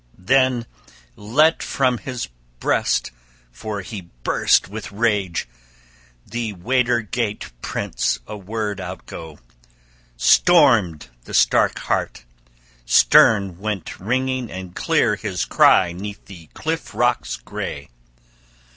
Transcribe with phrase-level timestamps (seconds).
[0.25, 0.65] Then
[1.15, 2.27] let from his
[2.59, 3.11] breast,
[3.51, 5.47] for he burst with rage,
[6.25, 9.37] the Weder Geat prince a word outgo;
[10.17, 12.25] stormed the stark heart;
[12.83, 17.89] stern went ringing and clear his cry 'neath the cliff rocks gray.